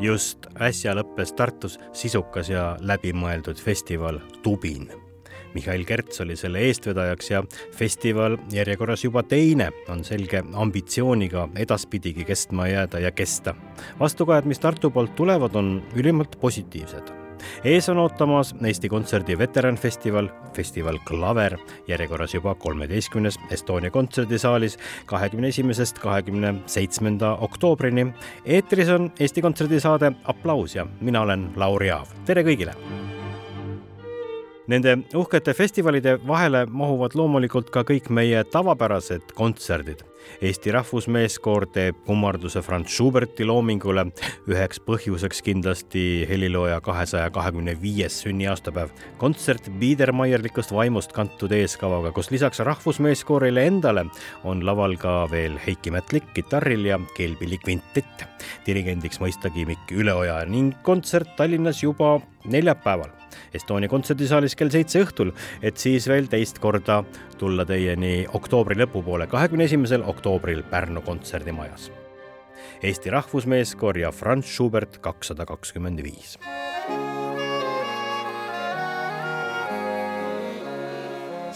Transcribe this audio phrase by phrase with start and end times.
[0.00, 4.88] Just äsja lõppes Tartus sisukas ja läbimõeldud festival Tubin.
[5.56, 7.42] Mihhail Kerts oli selle eestvedajaks ja
[7.72, 13.54] festival järjekorras juba teine on selge ambitsiooniga edaspidigi kestma jääda ja kesta.
[14.00, 17.25] vastukajad, mis Tartu poolt tulevad, on ülimalt positiivsed
[17.64, 25.98] ees on ootamas Eesti Kontserdi veteranfestival, festival Klaver, järjekorras juba kolmeteistkümnes Estonia kontserdisaalis kahekümne esimesest
[25.98, 28.06] kahekümne seitsmenda oktoobrini.
[28.44, 32.06] eetris on Eesti Kontserdi saade Applaus ja mina olen Lauri Aav.
[32.24, 32.74] tere kõigile!
[34.66, 40.00] Nende uhkete festivalide vahele mahuvad loomulikult ka kõik meie tavapärased kontserdid.
[40.42, 44.08] Eesti Rahvusmeeskoor teeb kummarduse Franz Schuberti loomingule,
[44.50, 48.90] üheks põhjuseks kindlasti helilooja kahesaja kahekümne viies sünniaastapäev.
[49.18, 54.08] kontsert biedermeierlikust vaimust kantud eeskavaga, kus lisaks Rahvusmeeskoorile endale
[54.44, 58.26] on laval ka veel Heiki Mätlik kitarril ja keelpilli kvintitt.
[58.66, 63.14] dirigendiks mõistagi Mikk Üleoja ning kontsert Tallinnas juba neljapäeval
[63.54, 65.32] Estonia kontserdisaalis kell seitse õhtul,
[65.62, 67.02] et siis veel teist korda
[67.38, 71.90] tulla teieni oktoobri lõpupoole, kahekümne esimesel oktoobril Pärnu kontserdimajas.
[72.82, 76.36] Eesti Rahvusmeeskoor ja Franz Schubert kakssada kakskümmend viis.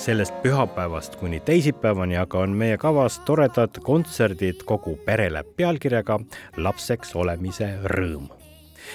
[0.00, 6.16] sellest pühapäevast kuni teisipäevani aga on meie kavas toredad kontserdid kogu perele pealkirjaga
[6.56, 8.39] Lapseks olemise rõõm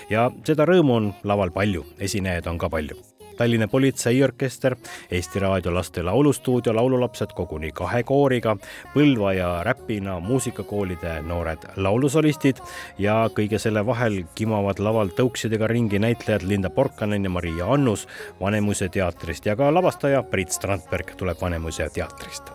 [0.10, 2.98] ja seda rõõmu on laval palju, esinejaid on ka palju.
[3.38, 4.76] Tallinna Politseiorkester,
[5.12, 8.56] Eesti Raadio laste laulustuudio laululapsed koguni kahe kooriga,
[8.94, 12.62] Põlva ja Räpina muusikakoolide noored laulusolistid
[13.00, 18.08] ja kõige selle vahel kimavad laval tõuksidega ringi näitlejad Linda Porkanen ja Maria Annus
[18.40, 22.52] Vanemuise teatrist ja ka lavastaja Priit Strandberg tuleb Vanemuise teatrist.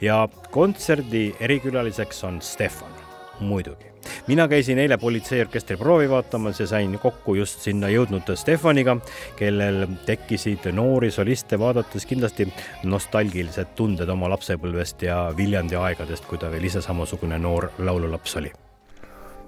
[0.00, 2.92] ja kontserdi erikülaliseks on Stefan,
[3.40, 3.88] muidugi
[4.26, 8.96] mina käisin eile politseiorkestri proovi vaatamas ja sain kokku just sinna jõudnud Stefaniga,
[9.36, 12.48] kellel tekkisid noori soliste vaadates kindlasti
[12.84, 18.52] nostalgilised tunded oma lapsepõlvest ja Viljandi aegadest, kui ta veel ise samasugune noor laululaps oli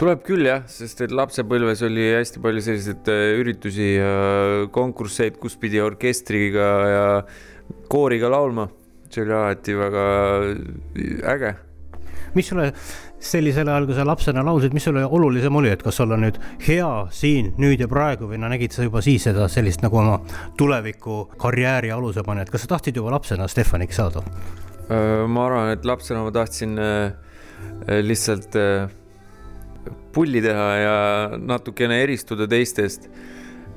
[0.00, 4.12] tuleb küll jah, sest et lapsepõlves oli hästi palju selliseid äh, üritusi ja
[4.72, 7.02] konkursseid, kus pidi orkestriga ja
[7.92, 8.70] kooriga laulma.
[9.10, 10.04] see oli alati väga
[11.34, 11.54] äge.
[12.34, 12.72] mis sulle
[13.20, 16.91] sellisel ajal, kui sa lapsena laulsid, mis sulle olulisem oli, et kas olla nüüd hea
[17.14, 20.20] siin, nüüd ja praegu või no nägid sa juba siis seda sellist nagu oma
[20.58, 24.25] tuleviku karjääri aluse paned, kas sa tahtsid juba lapsena Stefaniks saada?
[24.91, 26.72] ma arvan, et lapsena ma tahtsin
[28.03, 28.56] lihtsalt
[30.12, 30.97] pulli teha ja
[31.38, 33.10] natukene eristuda teistest.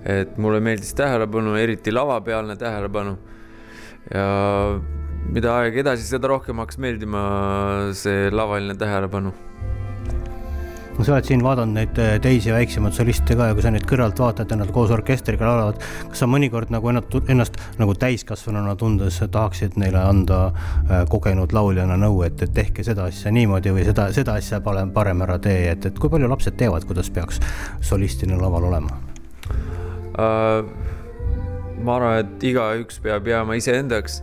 [0.04, 3.18] et mulle meeldis tähelepanu, eriti lavapealne tähelepanu.
[4.14, 4.26] ja
[5.32, 7.24] mida aeg edasi, seda rohkem hakkas meeldima
[7.98, 9.34] see lavaline tähelepanu
[10.94, 13.86] no sa oled siin vaadanud neid äh, teisi väiksemaid soliste ka ja kui sa neid
[13.90, 18.76] kõrvalt vaatad ja nad koos orkestriga laulavad, kas sa mõnikord nagu ennast, ennast nagu täiskasvanuna
[18.80, 23.88] tundes tahaksid neile anda äh, kogenud lauljana nõu, et, et tehke seda asja niimoodi või
[23.90, 27.42] seda, seda asja parem, parem ära tee, et, et kui palju lapsed teavad, kuidas peaks
[27.82, 29.02] solistina laval olema
[30.14, 30.92] uh,?
[31.84, 34.22] ma arvan, et igaüks peab jääma iseendaks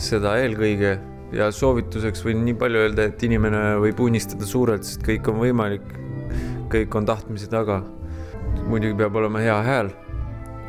[0.00, 0.94] seda eelkõige
[1.34, 5.84] ja soovituseks võin nii palju öelda, et inimene võib unistada suurelt, sest kõik on võimalik.
[6.74, 7.82] kõik on tahtmise taga.
[8.66, 9.90] muidugi peab olema hea hääl.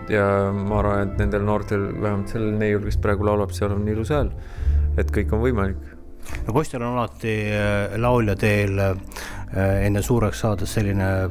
[0.09, 4.09] ja ma arvan, et nendel noortel, vähemalt sellel neiul, kes praegu laulab, seal on ilus
[4.09, 4.31] hääl.
[4.97, 5.81] et kõik on võimalik.
[6.47, 8.95] no poistel on alati äh, laulja teel äh,
[9.85, 11.29] enne suureks saades selline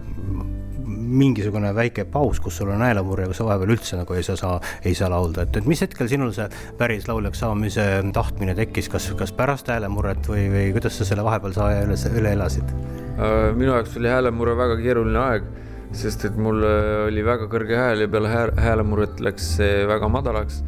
[1.14, 4.54] mingisugune väike paus, kus sul on häälemurre, kus sa vahepeal üldse nagu ei saa, saa,
[4.84, 6.46] ei saa laulda, et, et mis hetkel sinul see
[6.78, 11.62] päris lauljaks saamise tahtmine tekkis, kas, kas pärast häälemurret või, või kuidas sa selle vahepealse
[11.64, 12.74] aja üle, üle elasid?
[13.14, 15.48] Äh, minu jaoks oli häälemurre väga keeruline aeg,
[15.94, 20.62] sest et mul oli väga kõrge hääl ja peale häälemurret läks see väga madalaks.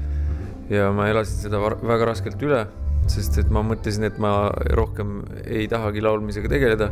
[0.71, 2.65] ja ma elasin seda väga raskelt üle,
[3.11, 6.91] sest et ma mõtlesin, et ma rohkem ei tahagi laulmisega tegeleda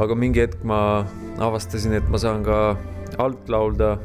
[0.00, 1.04] aga mingi hetk ma
[1.38, 2.76] avastasin, et ma saan ka
[3.18, 3.96] alt laulda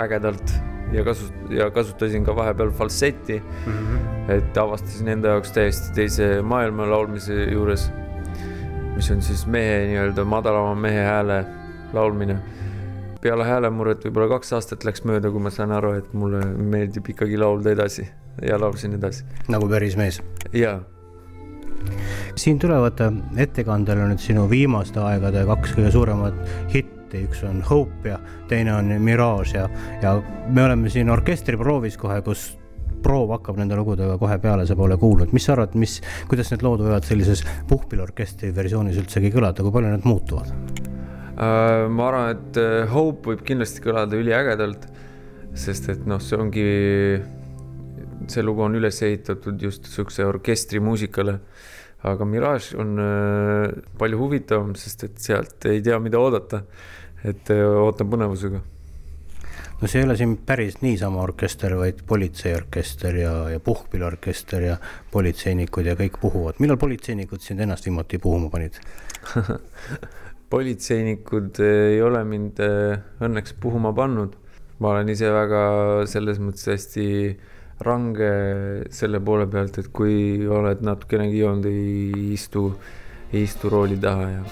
[0.00, 0.54] ägedalt
[0.92, 3.72] ja kasu- ja kasutasin ka vahepeal falsetti mm.
[3.72, 4.30] -hmm.
[4.32, 7.92] et avastasin enda jaoks täiesti teise maailma laulmise juures.
[8.96, 11.44] mis on siis mehe nii-öelda madalama mehe hääle
[11.92, 12.38] laulmine.
[13.20, 17.38] peale häälemurret võib-olla kaks aastat läks mööda, kui ma sain aru, et mulle meeldib ikkagi
[17.38, 18.08] laulda edasi
[18.42, 19.24] ja laulsin edasi.
[19.48, 20.22] nagu päris mees?
[20.52, 20.80] jaa.
[22.38, 23.00] Siin tulevad
[23.40, 26.40] ettekandele nüüd sinu viimaste aegade kaks kõige suuremat
[26.72, 28.18] hitti, üks on Hope ja
[28.48, 29.68] teine on Mirage ja,
[30.02, 30.16] ja
[30.48, 32.52] me oleme siin orkestriproovis kohe, kus
[33.02, 35.98] proov hakkab nende lugudega kohe peale, sa pole kuulnud, mis sa arvad, mis,
[36.30, 40.52] kuidas need lood võivad sellises puhkpilliorkestri versioonis üldsegi kõlada, kui palju need muutuvad?
[41.32, 44.86] Äh, ma arvan, et äh, Hope võib kindlasti kõlada üliägedalt,
[45.58, 46.66] sest et noh, see ongi,
[48.30, 51.38] see lugu on üles ehitatud just niisuguse orkestrimuusikale
[52.02, 56.64] aga Mirage on äh, palju huvitavam, sest et sealt ei tea, mida oodata.
[57.22, 58.58] et ootan põnevusega
[59.82, 64.76] no see ei ole siin päris niisama orkester, vaid politseiorkester ja, ja puhkpilliorkester ja
[65.10, 66.60] politseinikud ja kõik puhuvad.
[66.62, 68.78] millal politseinikud sind ennast viimati puhuma panid
[70.54, 74.36] politseinikud ei ole mind õnneks puhuma pannud.
[74.78, 75.62] ma olen ise väga
[76.10, 77.06] selles mõttes hästi
[77.80, 78.32] range
[78.90, 82.68] selle poole pealt, et kui oled natukenegi joonud, ei istu,
[83.32, 84.44] ei istu rooli taha ja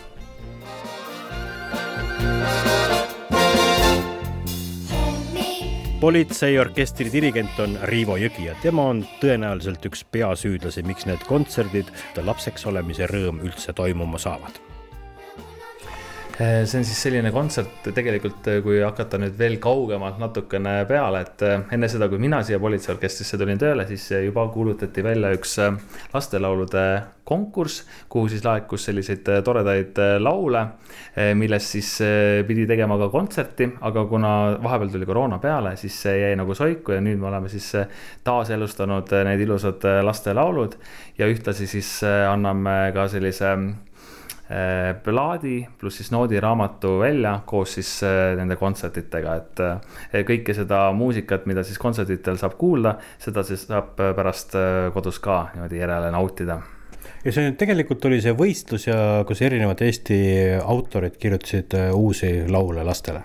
[6.00, 11.93] politseiorkestri dirigent on Riivo Jõgi ja tema on tõenäoliselt üks peasüüdlasi, miks need kontserdid
[12.25, 14.56] lapseks olemise rõõm üldse toimuma saavad
[16.38, 21.44] see on siis selline kontsert tegelikult, kui hakata nüüd veel kaugemalt natukene peale, et
[21.75, 25.56] enne seda, kui mina siia politseiorkestrisse tulin tööle, siis juba kuulutati välja üks
[26.15, 26.85] lastelaulude
[27.31, 30.65] konkurss, kuhu siis laekus selliseid toredaid laule,
[31.38, 31.91] millest siis
[32.49, 34.32] pidi tegema ka kontserti, aga kuna
[34.62, 37.69] vahepeal tuli koroona peale, siis see jäi nagu soiku ja nüüd me oleme siis
[38.27, 40.75] taaselustanud need ilusad lastelaulud
[41.21, 43.89] ja ühtlasi siis anname ka sellise Äh,
[45.05, 51.47] plaadi pluss siis noodiraamatu välja koos siis äh, nende kontsertidega, et äh, kõike seda muusikat,
[51.47, 54.56] mida siis kontserditel saab kuulda, seda siis saab pärast
[54.94, 56.61] kodus ka niimoodi järele nautida.
[57.25, 58.97] Ja see tegelikult oli see võistlus ja
[59.29, 60.20] kus erinevad Eesti
[60.61, 63.23] autorid kirjutasid uusi laule lastele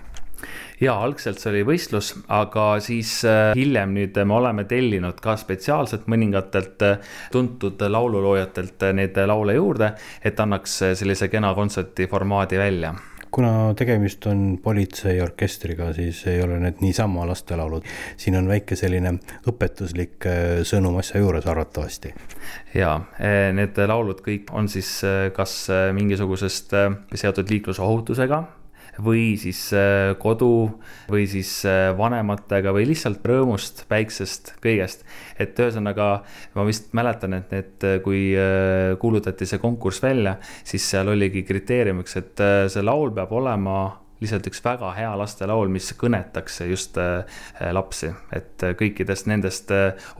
[0.80, 6.08] ja algselt see oli võistlus, aga siis äh, hiljem nüüd me oleme tellinud ka spetsiaalselt
[6.10, 9.92] mõningatelt äh, tuntud laululoojatelt äh, neid laule juurde,
[10.24, 12.94] et annaks sellise kena kontserti formaadi välja
[13.36, 17.84] kuna tegemist on politseiorkestriga, siis ei ole need niisama lastelaulud.
[18.16, 19.12] siin on väike selline
[19.50, 20.24] õpetuslik
[20.64, 22.14] sõnum asja juures arvatavasti.
[22.74, 22.94] ja
[23.52, 25.02] need laulud kõik on siis
[25.36, 25.66] kas
[25.98, 26.72] mingisugusest
[27.12, 28.40] seotud liiklusohutusega
[29.02, 30.68] või siis äh, kodu
[31.10, 35.04] või siis äh, vanematega või lihtsalt rõõmust, päiksest, kõigest.
[35.38, 36.08] et ühesõnaga
[36.54, 38.24] ma vist mäletan, et need, äh, kui
[39.00, 43.78] kuulutati see konkurss välja, siis seal oligi kriteeriumiks, et see laul peab olema
[44.20, 46.96] lihtsalt üks väga hea lastelaul, mis kõnetaks just
[47.76, 49.74] lapsi, et kõikidest nendest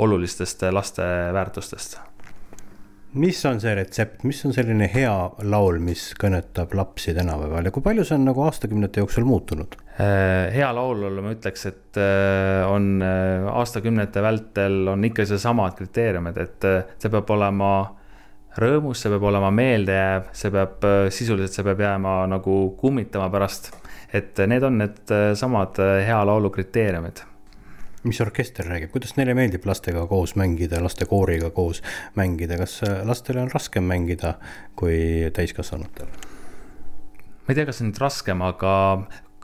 [0.05, 1.07] olulistest laste
[1.37, 1.99] väärtustest
[3.17, 5.13] mis on see retsept, mis on selline hea
[5.49, 9.77] laul, mis kõnetab lapsi tänapäeval ja kui palju see on nagu aastakümnete jooksul muutunud?
[9.97, 16.41] Äh, hea laul, ma ütleks, et äh, on äh, aastakümnete vältel on ikka seesamad kriteeriumid,
[16.45, 16.69] et
[17.01, 17.71] see peab olema
[18.61, 23.73] rõõmus, see peab olema meeldejääv, see peab sisuliselt, see peab jääma nagu kummitama pärast.
[24.15, 27.25] et need on need samad hea laulu kriteeriumid
[28.07, 31.83] mis orkester räägib, kuidas neile meeldib lastega koos mängida, lastekooriga koos
[32.19, 34.37] mängida, kas äh, lastele on raskem mängida
[34.79, 36.11] kui täiskasvanutel?
[37.47, 38.73] ma ei tea, kas nüüd raskem, aga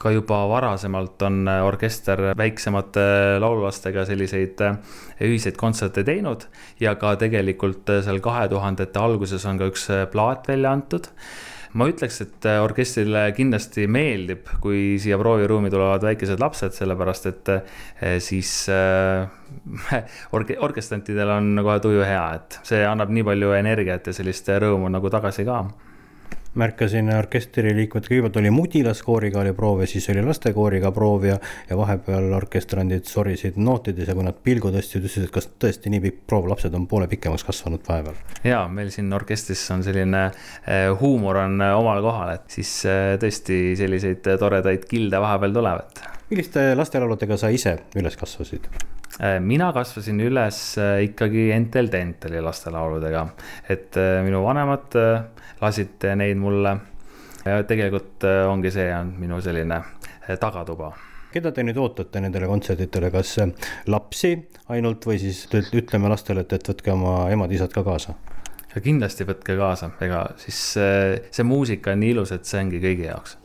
[0.03, 3.07] ka juba varasemalt on äh, orkester väiksemate
[3.43, 6.49] laululastega selliseid äh, ühiseid kontserte teinud
[6.83, 11.11] ja ka tegelikult seal kahe tuhandete alguses on ka üks plaat välja antud
[11.79, 17.53] ma ütleks, et äh, orkestrile kindlasti meeldib, kui siia prooviruumi tulevad väikesed lapsed, sellepärast et
[17.55, 19.25] äh, siis äh,
[20.37, 24.93] orke-, orkestrantidel on kohe tuju hea, et see annab nii palju energiat ja sellist rõõmu
[24.93, 25.65] nagu tagasi ka
[26.59, 31.39] märkasin orkestri liikmed, kõigepealt oli mudilaskooriga oli proov ja siis oli lastekooriga proov ja,
[31.71, 36.03] ja vahepeal orkestrandid sorisid nootides ja kui nad pilgu tõstsid, ütlesid, et kas tõesti nii
[36.07, 38.19] pikk proov, lapsed on poole pikemaks kasvanud vahepeal.
[38.45, 43.15] ja meil siin orkestris on selline äh, huumor on äh, omal kohal, et siis äh,
[43.23, 46.09] tõesti selliseid toredaid kilde vahepeal tuleb, et.
[46.33, 48.69] Milliste lastelauludega sa ise üles kasvasid?
[49.45, 50.59] mina kasvasin üles
[51.05, 53.27] ikkagi Entel Tenteli lastelauludega,
[53.69, 54.97] et minu vanemad
[55.61, 56.77] lasid neid mulle.
[57.45, 60.93] ja tegelikult äh, ongi see on minu selline äh, tagatuba
[61.33, 63.35] keda te nüüd ootate nendele kontsertidele, kas
[63.91, 64.37] lapsi
[64.71, 68.15] ainult või siis ütleme lastele, et, et võtke oma emad-isad ka kaasa?
[68.73, 73.11] ja kindlasti võtke kaasa, ega siis see muusika on nii ilus, et see ongi kõigi
[73.11, 73.37] jaoks.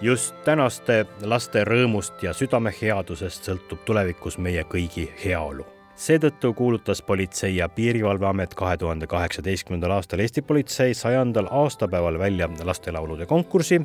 [0.00, 7.68] Just tänaste laste rõõmust ja südameheadusest sõltub tulevikus meie kõigi heaolu seetõttu kuulutas Politsei- ja
[7.68, 13.80] Piirivalveamet kahe tuhande kaheksateistkümnendal aastal Eesti politsei sajandal aastapäeval välja lastelaulude konkursi,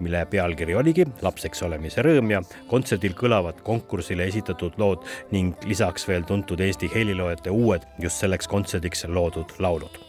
[0.00, 6.24] mille pealkiri oligi Lapseks olemise rõõm ja kontserdil kõlavad konkursile esitatud lood ning lisaks veel
[6.24, 10.00] tuntud Eesti heliloojate uued just selleks kontserdiks loodud laulud.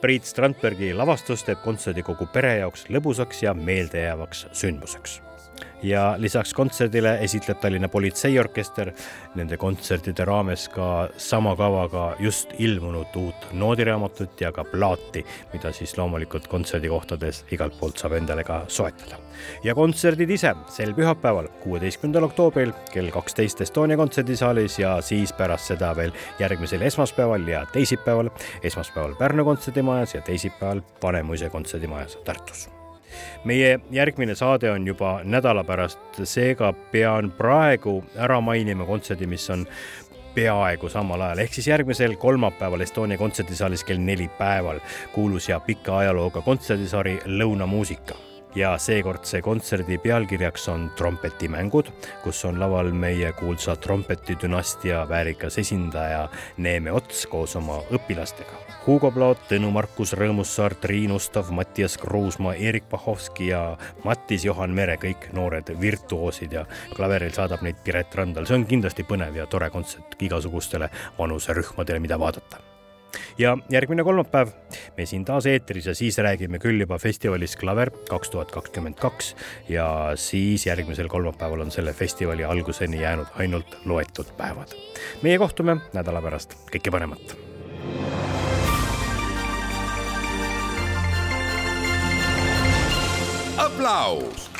[0.00, 5.25] Priit Strandbergi lavastus teeb kontserdi kogu pere jaoks lõbusaks ja meeldejäävaks sündmuseks
[5.82, 8.90] ja lisaks kontserdile esitleb Tallinna Politseiorkester
[9.34, 15.96] nende kontsertide raames ka sama kavaga just ilmunud uut noodiraamatut ja ka plaati, mida siis
[15.98, 19.20] loomulikult kontserdikohtades igalt poolt saab endale ka soetada.
[19.64, 25.92] ja kontserdid ise sel pühapäeval, kuueteistkümnendal oktoobril kell kaksteist Estonia kontserdisaalis ja siis pärast seda
[25.96, 28.30] veel järgmisel esmaspäeval ja teisipäeval,
[28.62, 32.75] esmaspäeval Pärnu kontserdimajas ja teisipäeval Vanemuise kontserdimajas Tartus
[33.44, 39.66] meie järgmine saade on juba nädala pärast, seega pean praegu ära mainima kontserdi, mis on
[40.36, 44.80] peaaegu samal ajal, ehk siis järgmisel kolmapäeval Estonia kontserdisaalis kell neli päeval
[45.14, 51.90] kuulus ja pika ajalooga kontserdisari Lõunamuusika ja seekordse kontserdi pealkirjaks on trompetimängud,
[52.24, 58.62] kus on laval meie kuulsa trompetidünastia väärikas esindaja Neeme Ots koos oma õpilastega.
[58.86, 63.64] Hugo Plaot, Tõnu Markus Rõõmussaar, Triin Ustav, Mattias Kruusmaa, Erik Pahovski ja
[64.04, 66.62] Mattis Johan Mere, kõik noored virtuoosid ja
[66.94, 72.20] klaveril saadab neid Piret Randal, see on kindlasti põnev ja tore kontsert igasugustele vanuserühmadele, mida
[72.20, 72.62] vaadata
[73.38, 74.48] ja järgmine kolmapäev
[74.96, 79.34] me siin taas eetris ja siis räägime küll juba festivalis Klaver kaks tuhat kakskümmend kaks
[79.68, 84.74] ja siis järgmisel kolmapäeval on selle festivali alguseni jäänud ainult loetud päevad.
[85.22, 87.36] meie kohtume nädala pärast, kõike paremat.
[93.56, 94.55] aplaus